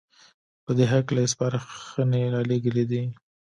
[0.63, 3.03] په دې هکله يې سپارښنې رالېږلې دي